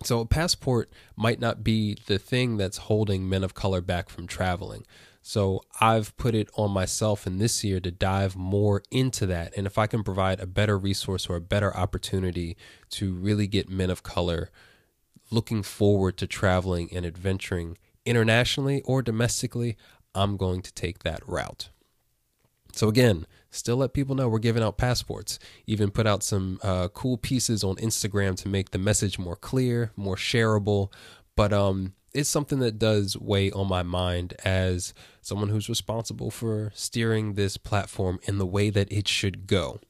So 0.02 0.20
a 0.20 0.26
passport 0.26 0.90
might 1.14 1.40
not 1.40 1.62
be 1.62 1.96
the 2.06 2.18
thing 2.18 2.56
that's 2.56 2.78
holding 2.78 3.28
men 3.28 3.44
of 3.44 3.54
color 3.54 3.80
back 3.80 4.08
from 4.08 4.26
traveling. 4.26 4.86
So 5.22 5.62
I've 5.80 6.16
put 6.16 6.34
it 6.34 6.48
on 6.56 6.70
myself 6.70 7.26
in 7.26 7.38
this 7.38 7.62
year 7.62 7.80
to 7.80 7.90
dive 7.90 8.34
more 8.34 8.82
into 8.90 9.26
that. 9.26 9.52
And 9.56 9.66
if 9.66 9.76
I 9.76 9.86
can 9.86 10.02
provide 10.02 10.40
a 10.40 10.46
better 10.46 10.78
resource 10.78 11.28
or 11.28 11.36
a 11.36 11.40
better 11.42 11.76
opportunity 11.76 12.56
to 12.90 13.12
really 13.12 13.46
get 13.46 13.68
men 13.68 13.90
of 13.90 14.02
color 14.02 14.50
looking 15.30 15.62
forward 15.62 16.16
to 16.16 16.26
traveling 16.26 16.88
and 16.92 17.04
adventuring 17.04 17.76
internationally 18.06 18.80
or 18.82 19.02
domestically, 19.02 19.76
I'm 20.14 20.36
going 20.36 20.62
to 20.62 20.72
take 20.72 21.00
that 21.00 21.26
route. 21.26 21.70
So, 22.72 22.88
again, 22.88 23.26
still 23.50 23.76
let 23.76 23.92
people 23.92 24.14
know 24.14 24.28
we're 24.28 24.38
giving 24.38 24.62
out 24.62 24.78
passports. 24.78 25.38
Even 25.66 25.90
put 25.90 26.06
out 26.06 26.22
some 26.22 26.60
uh, 26.62 26.88
cool 26.88 27.16
pieces 27.16 27.64
on 27.64 27.76
Instagram 27.76 28.36
to 28.36 28.48
make 28.48 28.70
the 28.70 28.78
message 28.78 29.18
more 29.18 29.36
clear, 29.36 29.90
more 29.96 30.16
shareable. 30.16 30.92
But 31.36 31.52
um, 31.52 31.94
it's 32.12 32.28
something 32.28 32.58
that 32.60 32.78
does 32.78 33.16
weigh 33.16 33.50
on 33.50 33.68
my 33.68 33.82
mind 33.82 34.34
as 34.44 34.94
someone 35.20 35.48
who's 35.48 35.68
responsible 35.68 36.30
for 36.30 36.70
steering 36.74 37.34
this 37.34 37.56
platform 37.56 38.18
in 38.24 38.38
the 38.38 38.46
way 38.46 38.70
that 38.70 38.90
it 38.92 39.08
should 39.08 39.46
go. 39.46 39.80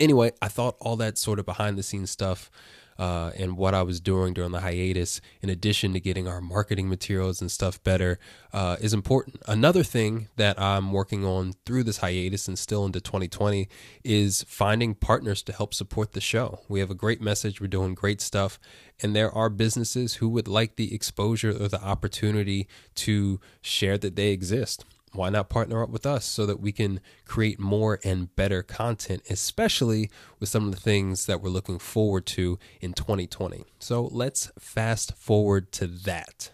Anyway, 0.00 0.32
I 0.42 0.48
thought 0.48 0.76
all 0.80 0.96
that 0.96 1.18
sort 1.18 1.38
of 1.38 1.46
behind 1.46 1.78
the 1.78 1.82
scenes 1.82 2.10
stuff 2.10 2.50
uh, 2.98 3.30
and 3.36 3.56
what 3.56 3.74
I 3.74 3.82
was 3.82 4.00
doing 4.00 4.34
during 4.34 4.52
the 4.52 4.60
hiatus, 4.60 5.20
in 5.42 5.50
addition 5.50 5.92
to 5.92 6.00
getting 6.00 6.28
our 6.28 6.40
marketing 6.40 6.88
materials 6.88 7.40
and 7.40 7.50
stuff 7.50 7.82
better, 7.82 8.18
uh, 8.52 8.76
is 8.80 8.92
important. 8.92 9.36
Another 9.46 9.82
thing 9.82 10.28
that 10.36 10.60
I'm 10.60 10.92
working 10.92 11.24
on 11.24 11.54
through 11.66 11.84
this 11.84 11.98
hiatus 11.98 12.48
and 12.48 12.58
still 12.58 12.84
into 12.84 13.00
2020 13.00 13.68
is 14.02 14.44
finding 14.48 14.94
partners 14.94 15.42
to 15.44 15.52
help 15.52 15.74
support 15.74 16.12
the 16.12 16.20
show. 16.20 16.60
We 16.68 16.80
have 16.80 16.90
a 16.90 16.94
great 16.94 17.20
message, 17.20 17.60
we're 17.60 17.66
doing 17.66 17.94
great 17.94 18.20
stuff, 18.20 18.58
and 19.02 19.14
there 19.14 19.32
are 19.32 19.48
businesses 19.48 20.16
who 20.16 20.28
would 20.30 20.48
like 20.48 20.76
the 20.76 20.94
exposure 20.94 21.50
or 21.50 21.68
the 21.68 21.82
opportunity 21.82 22.68
to 22.96 23.40
share 23.62 23.98
that 23.98 24.16
they 24.16 24.30
exist 24.30 24.84
why 25.14 25.30
not 25.30 25.48
partner 25.48 25.82
up 25.82 25.90
with 25.90 26.06
us 26.06 26.24
so 26.24 26.46
that 26.46 26.60
we 26.60 26.72
can 26.72 27.00
create 27.24 27.58
more 27.58 28.00
and 28.04 28.34
better 28.36 28.62
content, 28.62 29.22
especially 29.30 30.10
with 30.40 30.48
some 30.48 30.66
of 30.66 30.74
the 30.74 30.80
things 30.80 31.26
that 31.26 31.40
we're 31.40 31.50
looking 31.50 31.78
forward 31.78 32.26
to 32.26 32.58
in 32.80 32.92
2020? 32.92 33.64
So 33.78 34.08
let's 34.12 34.50
fast 34.58 35.16
forward 35.16 35.72
to 35.72 35.86
that. 35.86 36.50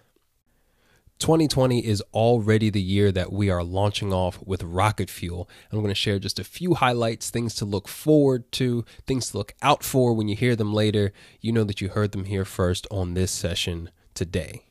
2020 1.21 1.87
is 1.87 2.03
already 2.15 2.71
the 2.71 2.81
year 2.81 3.13
that 3.13 3.31
we 3.31 3.51
are 3.51 3.63
launching 3.63 4.11
off 4.11 4.43
with 4.43 4.63
rocket 4.63 5.11
fuel. 5.11 5.51
I'm 5.71 5.81
going 5.81 5.91
to 5.91 5.95
share 5.95 6.19
just 6.19 6.39
a 6.39 6.45
few 6.45 6.73
highlights, 6.73 7.29
things 7.29 7.55
to 7.57 7.67
look 7.67 7.89
forward 7.89 8.51
to, 8.53 8.87
things 9.07 9.31
to 9.31 9.37
look 9.37 9.55
out 9.61 9.85
for 9.85 10.15
when 10.15 10.29
you 10.29 10.37
hear 10.37 10.57
them 10.57 10.73
later. 10.73 11.13
You 11.43 11.53
know 11.53 11.65
that 11.65 11.83
you 11.83 11.91
heard 11.91 12.13
them 12.13 12.25
here 12.25 12.47
first 12.47 12.87
on 12.91 13.13
this 13.13 13.31
session 13.31 13.91
today. 14.15 14.70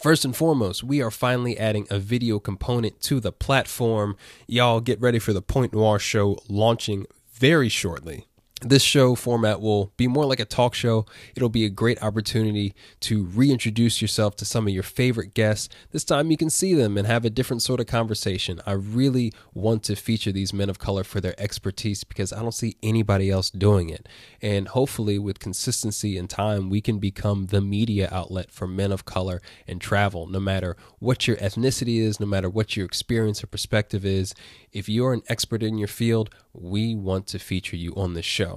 First 0.00 0.24
and 0.24 0.34
foremost, 0.34 0.82
we 0.82 1.02
are 1.02 1.10
finally 1.10 1.58
adding 1.58 1.86
a 1.90 1.98
video 1.98 2.38
component 2.38 3.02
to 3.02 3.20
the 3.20 3.32
platform. 3.32 4.16
Y'all 4.46 4.80
get 4.80 4.98
ready 4.98 5.18
for 5.18 5.34
the 5.34 5.42
Point 5.42 5.74
Noir 5.74 5.98
show 5.98 6.38
launching 6.48 7.04
very 7.34 7.68
shortly. 7.68 8.26
This 8.62 8.82
show 8.82 9.14
format 9.14 9.62
will 9.62 9.90
be 9.96 10.06
more 10.06 10.26
like 10.26 10.38
a 10.38 10.44
talk 10.44 10.74
show. 10.74 11.06
It'll 11.34 11.48
be 11.48 11.64
a 11.64 11.70
great 11.70 12.02
opportunity 12.02 12.74
to 13.00 13.24
reintroduce 13.24 14.02
yourself 14.02 14.36
to 14.36 14.44
some 14.44 14.66
of 14.66 14.74
your 14.74 14.82
favorite 14.82 15.32
guests. 15.32 15.70
This 15.92 16.04
time 16.04 16.30
you 16.30 16.36
can 16.36 16.50
see 16.50 16.74
them 16.74 16.98
and 16.98 17.06
have 17.06 17.24
a 17.24 17.30
different 17.30 17.62
sort 17.62 17.80
of 17.80 17.86
conversation. 17.86 18.60
I 18.66 18.72
really 18.72 19.32
want 19.54 19.82
to 19.84 19.96
feature 19.96 20.30
these 20.30 20.52
men 20.52 20.68
of 20.68 20.78
color 20.78 21.04
for 21.04 21.22
their 21.22 21.34
expertise 21.40 22.04
because 22.04 22.34
I 22.34 22.42
don't 22.42 22.52
see 22.52 22.76
anybody 22.82 23.30
else 23.30 23.48
doing 23.48 23.88
it. 23.88 24.06
And 24.42 24.68
hopefully, 24.68 25.18
with 25.18 25.38
consistency 25.38 26.18
and 26.18 26.28
time, 26.28 26.68
we 26.68 26.82
can 26.82 26.98
become 26.98 27.46
the 27.46 27.62
media 27.62 28.10
outlet 28.12 28.50
for 28.50 28.66
men 28.66 28.92
of 28.92 29.06
color 29.06 29.40
and 29.66 29.80
travel, 29.80 30.26
no 30.26 30.38
matter 30.38 30.76
what 30.98 31.26
your 31.26 31.38
ethnicity 31.38 32.00
is, 32.00 32.20
no 32.20 32.26
matter 32.26 32.50
what 32.50 32.76
your 32.76 32.84
experience 32.84 33.42
or 33.42 33.46
perspective 33.46 34.04
is. 34.04 34.34
If 34.70 34.86
you're 34.86 35.14
an 35.14 35.22
expert 35.28 35.62
in 35.62 35.78
your 35.78 35.88
field, 35.88 36.28
we 36.52 36.94
want 36.94 37.26
to 37.28 37.38
feature 37.38 37.76
you 37.76 37.94
on 37.94 38.12
this 38.14 38.26
show. 38.26 38.49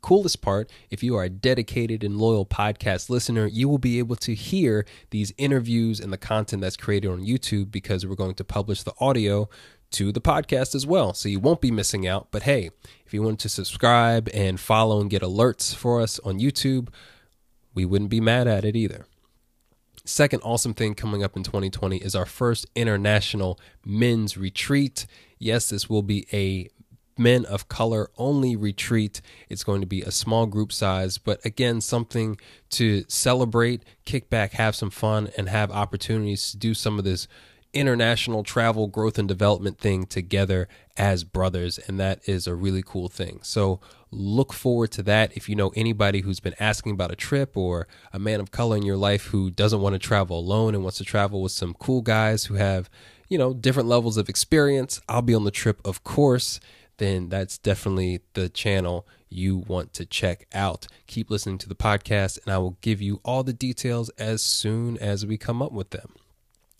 Coolest 0.00 0.40
part, 0.40 0.70
if 0.90 1.02
you 1.02 1.16
are 1.16 1.24
a 1.24 1.28
dedicated 1.28 2.02
and 2.02 2.16
loyal 2.16 2.46
podcast 2.46 3.10
listener, 3.10 3.46
you 3.46 3.68
will 3.68 3.78
be 3.78 3.98
able 3.98 4.16
to 4.16 4.34
hear 4.34 4.86
these 5.10 5.32
interviews 5.36 6.00
and 6.00 6.12
the 6.12 6.18
content 6.18 6.62
that's 6.62 6.76
created 6.76 7.10
on 7.10 7.24
YouTube 7.24 7.70
because 7.70 8.06
we're 8.06 8.14
going 8.14 8.34
to 8.34 8.44
publish 8.44 8.82
the 8.82 8.94
audio 8.98 9.48
to 9.92 10.12
the 10.12 10.20
podcast 10.20 10.74
as 10.74 10.86
well. 10.86 11.12
So 11.12 11.28
you 11.28 11.40
won't 11.40 11.60
be 11.60 11.70
missing 11.70 12.06
out. 12.06 12.28
But 12.30 12.44
hey, 12.44 12.70
if 13.04 13.12
you 13.12 13.22
want 13.22 13.40
to 13.40 13.48
subscribe 13.48 14.28
and 14.32 14.58
follow 14.58 15.00
and 15.00 15.10
get 15.10 15.22
alerts 15.22 15.74
for 15.74 16.00
us 16.00 16.18
on 16.20 16.38
YouTube, 16.38 16.88
we 17.74 17.84
wouldn't 17.84 18.10
be 18.10 18.20
mad 18.20 18.46
at 18.46 18.64
it 18.64 18.76
either. 18.76 19.06
Second 20.04 20.40
awesome 20.42 20.74
thing 20.74 20.94
coming 20.94 21.22
up 21.22 21.36
in 21.36 21.42
2020 21.42 21.98
is 21.98 22.14
our 22.14 22.26
first 22.26 22.66
international 22.74 23.60
men's 23.84 24.36
retreat. 24.36 25.06
Yes, 25.38 25.68
this 25.68 25.90
will 25.90 26.02
be 26.02 26.26
a 26.32 26.68
men 27.20 27.44
of 27.44 27.68
color 27.68 28.10
only 28.16 28.56
retreat. 28.56 29.20
It's 29.48 29.62
going 29.62 29.82
to 29.82 29.86
be 29.86 30.02
a 30.02 30.10
small 30.10 30.46
group 30.46 30.72
size, 30.72 31.18
but 31.18 31.44
again, 31.44 31.80
something 31.80 32.38
to 32.70 33.04
celebrate, 33.08 33.84
kick 34.06 34.30
back, 34.30 34.52
have 34.52 34.74
some 34.74 34.90
fun, 34.90 35.30
and 35.36 35.48
have 35.48 35.70
opportunities 35.70 36.50
to 36.50 36.56
do 36.56 36.74
some 36.74 36.98
of 36.98 37.04
this 37.04 37.28
international 37.72 38.42
travel 38.42 38.88
growth 38.88 39.18
and 39.18 39.28
development 39.28 39.78
thing 39.78 40.04
together 40.04 40.66
as 40.96 41.22
brothers 41.22 41.78
and 41.78 42.00
that 42.00 42.20
is 42.28 42.48
a 42.48 42.54
really 42.54 42.82
cool 42.84 43.08
thing. 43.08 43.38
So 43.42 43.80
look 44.10 44.52
forward 44.52 44.90
to 44.92 45.04
that. 45.04 45.36
If 45.36 45.48
you 45.48 45.54
know 45.54 45.72
anybody 45.76 46.22
who's 46.22 46.40
been 46.40 46.56
asking 46.58 46.92
about 46.92 47.12
a 47.12 47.16
trip 47.16 47.56
or 47.56 47.86
a 48.12 48.18
man 48.18 48.40
of 48.40 48.50
color 48.50 48.76
in 48.76 48.82
your 48.82 48.96
life 48.96 49.26
who 49.26 49.50
doesn't 49.50 49.80
want 49.80 49.92
to 49.92 50.00
travel 50.00 50.38
alone 50.38 50.74
and 50.74 50.82
wants 50.82 50.98
to 50.98 51.04
travel 51.04 51.42
with 51.42 51.52
some 51.52 51.74
cool 51.74 52.02
guys 52.02 52.46
who 52.46 52.54
have 52.54 52.90
you 53.28 53.38
know 53.38 53.54
different 53.54 53.88
levels 53.88 54.16
of 54.16 54.28
experience 54.28 55.00
i'll 55.08 55.22
be 55.22 55.34
on 55.34 55.44
the 55.44 55.50
trip 55.50 55.80
of 55.84 56.04
course 56.04 56.60
then 57.00 57.30
that's 57.30 57.56
definitely 57.56 58.20
the 58.34 58.50
channel 58.50 59.06
you 59.30 59.56
want 59.56 59.94
to 59.94 60.04
check 60.04 60.46
out. 60.52 60.86
Keep 61.06 61.30
listening 61.30 61.56
to 61.58 61.68
the 61.68 61.74
podcast, 61.74 62.38
and 62.44 62.52
I 62.52 62.58
will 62.58 62.76
give 62.82 63.00
you 63.00 63.20
all 63.24 63.42
the 63.42 63.54
details 63.54 64.10
as 64.10 64.42
soon 64.42 64.98
as 64.98 65.24
we 65.24 65.38
come 65.38 65.62
up 65.62 65.72
with 65.72 65.90
them. 65.90 66.14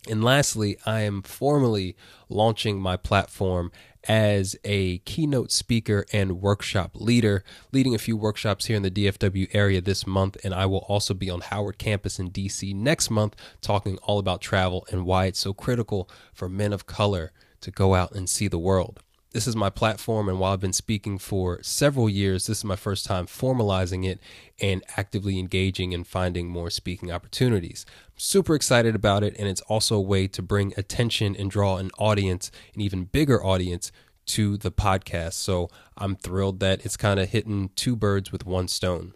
And 0.07 0.23
lastly, 0.23 0.77
I 0.85 1.01
am 1.01 1.23
formally 1.23 1.95
launching 2.29 2.79
my 2.79 2.97
platform 2.97 3.71
as 4.07 4.55
a 4.63 4.99
keynote 4.99 5.51
speaker 5.51 6.05
and 6.13 6.39
workshop 6.39 6.91
leader, 6.93 7.43
leading 7.71 7.95
a 7.95 7.99
few 7.99 8.15
workshops 8.15 8.65
here 8.65 8.77
in 8.77 8.83
the 8.83 8.91
DFW 8.91 9.47
area 9.53 9.81
this 9.81 10.05
month. 10.05 10.37
And 10.43 10.53
I 10.53 10.67
will 10.67 10.85
also 10.87 11.15
be 11.15 11.31
on 11.31 11.41
Howard 11.41 11.79
campus 11.79 12.19
in 12.19 12.29
DC 12.29 12.75
next 12.75 13.09
month, 13.09 13.35
talking 13.59 13.97
all 14.03 14.19
about 14.19 14.41
travel 14.41 14.85
and 14.91 15.05
why 15.05 15.25
it's 15.25 15.39
so 15.39 15.53
critical 15.53 16.07
for 16.31 16.47
men 16.47 16.73
of 16.73 16.85
color 16.85 17.31
to 17.61 17.71
go 17.71 17.95
out 17.95 18.11
and 18.11 18.29
see 18.29 18.47
the 18.47 18.59
world 18.59 19.01
this 19.31 19.47
is 19.47 19.55
my 19.55 19.69
platform 19.69 20.27
and 20.27 20.39
while 20.39 20.53
i've 20.53 20.59
been 20.59 20.73
speaking 20.73 21.17
for 21.17 21.61
several 21.63 22.09
years 22.09 22.47
this 22.47 22.59
is 22.59 22.63
my 22.63 22.75
first 22.75 23.05
time 23.05 23.25
formalizing 23.25 24.05
it 24.05 24.19
and 24.61 24.83
actively 24.95 25.39
engaging 25.39 25.93
and 25.93 26.05
finding 26.05 26.47
more 26.47 26.69
speaking 26.69 27.11
opportunities. 27.11 27.85
I'm 28.07 28.13
super 28.17 28.53
excited 28.55 28.93
about 28.93 29.23
it 29.23 29.35
and 29.37 29.47
it's 29.47 29.61
also 29.61 29.95
a 29.95 30.01
way 30.01 30.27
to 30.27 30.41
bring 30.41 30.73
attention 30.77 31.35
and 31.35 31.49
draw 31.49 31.77
an 31.77 31.89
audience 31.97 32.51
an 32.75 32.81
even 32.81 33.05
bigger 33.05 33.43
audience 33.43 33.91
to 34.27 34.55
the 34.57 34.71
podcast. 34.71 35.33
So 35.33 35.69
i'm 35.97 36.15
thrilled 36.15 36.59
that 36.59 36.85
it's 36.85 36.97
kind 36.97 37.19
of 37.19 37.29
hitting 37.29 37.69
two 37.75 37.95
birds 37.95 38.31
with 38.31 38.45
one 38.45 38.67
stone. 38.67 39.13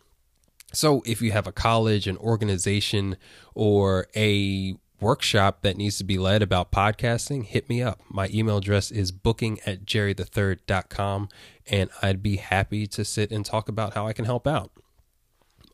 So 0.74 1.04
if 1.06 1.22
you 1.22 1.32
have 1.32 1.48
a 1.48 1.52
college 1.52 2.08
an 2.08 2.18
organization 2.18 3.18
or 3.54 4.08
a 4.16 4.76
workshop 5.00 5.62
that 5.62 5.78
needs 5.78 5.98
to 5.98 6.04
be 6.04 6.18
led 6.18 6.42
about 6.42 6.72
podcasting, 6.72 7.46
hit 7.46 7.70
me 7.70 7.82
up. 7.82 8.02
My 8.10 8.30
email 8.34 8.58
address 8.58 8.92
is 8.92 9.12
booking 9.12 9.60
at 9.66 9.86
jerrythethird.com, 9.86 11.30
and 11.68 11.90
I'd 12.02 12.24
be 12.24 12.38
happy 12.38 12.88
to 12.88 13.06
sit 13.06 13.32
and 13.32 13.46
talk 13.46 13.70
about 13.70 13.94
how 13.94 14.08
I 14.08 14.14
can 14.14 14.26
help 14.26 14.48
out. 14.48 14.72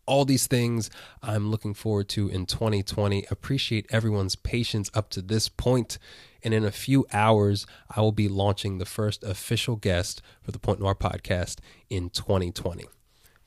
All 0.06 0.26
these 0.26 0.48
things 0.48 0.90
I'm 1.22 1.52
looking 1.52 1.74
forward 1.74 2.10
to 2.10 2.28
in 2.28 2.46
2020. 2.46 3.26
Appreciate 3.30 3.86
everyone's 3.92 4.36
patience 4.36 4.90
up 4.94 5.10
to 5.12 5.22
this 5.22 5.48
point. 5.48 5.98
And 6.44 6.54
in 6.54 6.66
a 6.66 6.72
few 6.72 7.06
hours, 7.14 7.68
I 7.90 8.02
will 8.02 8.12
be 8.12 8.28
launching 8.28 8.78
the 8.78 8.86
first 8.86 9.24
official 9.24 9.76
guest 9.76 10.22
for 10.42 10.52
the 10.52 10.60
Point 10.60 10.80
Noir 10.80 10.96
podcast 10.96 11.60
in 11.90 12.10
2020. 12.10 12.86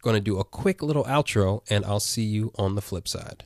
Going 0.01 0.15
to 0.15 0.21
do 0.21 0.39
a 0.39 0.45
quick 0.45 0.83
little 0.83 1.05
outro, 1.05 1.63
and 1.69 1.85
I'll 1.85 1.99
see 1.99 2.25
you 2.25 2.53
on 2.57 2.77
the 2.77 2.83
flip 2.83 3.09
side. 3.09 3.45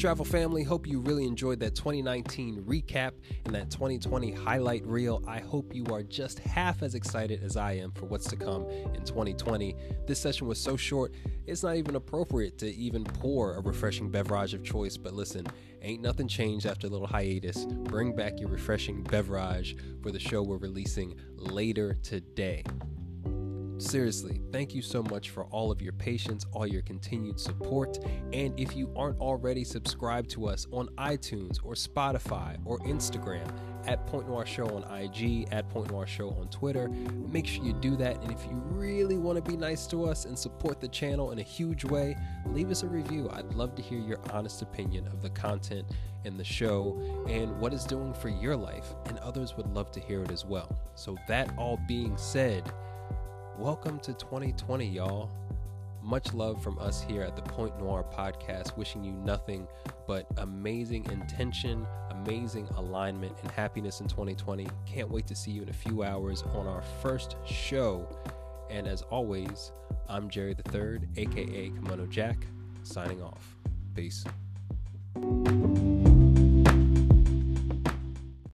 Travel 0.00 0.24
family, 0.24 0.62
hope 0.62 0.86
you 0.86 0.98
really 1.00 1.26
enjoyed 1.26 1.60
that 1.60 1.74
2019 1.74 2.62
recap 2.62 3.12
and 3.44 3.54
that 3.54 3.70
2020 3.70 4.32
highlight 4.32 4.82
reel. 4.86 5.22
I 5.28 5.40
hope 5.40 5.74
you 5.74 5.84
are 5.92 6.02
just 6.02 6.38
half 6.38 6.82
as 6.82 6.94
excited 6.94 7.44
as 7.44 7.58
I 7.58 7.72
am 7.72 7.92
for 7.92 8.06
what's 8.06 8.26
to 8.28 8.36
come 8.36 8.66
in 8.94 9.04
2020. 9.04 9.76
This 10.06 10.18
session 10.18 10.46
was 10.46 10.58
so 10.58 10.74
short, 10.74 11.12
it's 11.46 11.62
not 11.62 11.76
even 11.76 11.96
appropriate 11.96 12.56
to 12.60 12.74
even 12.74 13.04
pour 13.04 13.56
a 13.56 13.60
refreshing 13.60 14.08
beverage 14.08 14.54
of 14.54 14.64
choice. 14.64 14.96
But 14.96 15.12
listen, 15.12 15.46
ain't 15.82 16.00
nothing 16.00 16.28
changed 16.28 16.64
after 16.64 16.86
a 16.86 16.90
little 16.90 17.06
hiatus. 17.06 17.66
Bring 17.66 18.16
back 18.16 18.40
your 18.40 18.48
refreshing 18.48 19.02
beverage 19.02 19.76
for 20.02 20.10
the 20.10 20.18
show 20.18 20.42
we're 20.42 20.56
releasing 20.56 21.14
later 21.36 21.98
today. 22.02 22.64
Seriously, 23.80 24.42
thank 24.52 24.74
you 24.74 24.82
so 24.82 25.02
much 25.02 25.30
for 25.30 25.44
all 25.44 25.72
of 25.72 25.80
your 25.80 25.94
patience, 25.94 26.44
all 26.52 26.66
your 26.66 26.82
continued 26.82 27.40
support. 27.40 27.98
And 28.32 28.58
if 28.60 28.76
you 28.76 28.92
aren't 28.94 29.18
already 29.18 29.64
subscribed 29.64 30.28
to 30.32 30.48
us 30.48 30.66
on 30.70 30.88
iTunes 30.98 31.58
or 31.64 31.72
Spotify 31.72 32.58
or 32.66 32.78
Instagram, 32.80 33.50
at 33.86 34.06
Point 34.06 34.28
Noir 34.28 34.44
Show 34.44 34.66
on 34.68 34.84
IG, 34.94 35.48
at 35.50 35.70
Point 35.70 35.90
Noir 35.90 36.06
Show 36.06 36.30
on 36.30 36.48
Twitter, 36.48 36.88
make 36.88 37.46
sure 37.46 37.64
you 37.64 37.72
do 37.72 37.96
that. 37.96 38.22
And 38.22 38.30
if 38.30 38.44
you 38.44 38.52
really 38.66 39.16
want 39.16 39.42
to 39.42 39.50
be 39.50 39.56
nice 39.56 39.86
to 39.88 40.04
us 40.04 40.26
and 40.26 40.38
support 40.38 40.80
the 40.80 40.88
channel 40.88 41.32
in 41.32 41.38
a 41.38 41.42
huge 41.42 41.84
way, 41.84 42.16
leave 42.48 42.70
us 42.70 42.82
a 42.82 42.86
review. 42.86 43.30
I'd 43.32 43.54
love 43.54 43.74
to 43.76 43.82
hear 43.82 43.98
your 43.98 44.20
honest 44.30 44.60
opinion 44.60 45.06
of 45.06 45.22
the 45.22 45.30
content 45.30 45.86
in 46.24 46.36
the 46.36 46.44
show 46.44 47.00
and 47.28 47.58
what 47.58 47.72
it's 47.72 47.86
doing 47.86 48.12
for 48.12 48.28
your 48.28 48.56
life, 48.56 48.94
and 49.06 49.16
others 49.18 49.56
would 49.56 49.66
love 49.68 49.90
to 49.92 50.00
hear 50.00 50.22
it 50.22 50.30
as 50.30 50.44
well. 50.44 50.78
So, 50.94 51.16
that 51.28 51.50
all 51.56 51.80
being 51.88 52.18
said, 52.18 52.70
welcome 53.60 54.00
to 54.00 54.14
2020, 54.14 54.86
y'all. 54.86 55.30
Much 56.02 56.32
love 56.32 56.62
from 56.62 56.78
us 56.78 57.02
here 57.02 57.20
at 57.20 57.36
the 57.36 57.42
Point 57.42 57.78
Noir 57.78 58.02
podcast, 58.10 58.74
wishing 58.74 59.04
you 59.04 59.12
nothing 59.12 59.68
but 60.06 60.26
amazing 60.38 61.04
intention, 61.10 61.86
amazing 62.08 62.66
alignment, 62.76 63.36
and 63.42 63.50
happiness 63.50 64.00
in 64.00 64.08
2020. 64.08 64.66
Can't 64.86 65.10
wait 65.10 65.26
to 65.26 65.36
see 65.36 65.50
you 65.50 65.60
in 65.60 65.68
a 65.68 65.74
few 65.74 66.02
hours 66.02 66.42
on 66.54 66.66
our 66.66 66.80
first 67.02 67.36
show. 67.44 68.08
And 68.70 68.88
as 68.88 69.02
always, 69.02 69.72
I'm 70.08 70.30
Jerry 70.30 70.54
the 70.54 70.62
Third, 70.62 71.06
aka 71.18 71.68
Kimono 71.68 72.06
Jack, 72.06 72.38
signing 72.82 73.22
off. 73.22 73.58
Peace. 73.94 74.24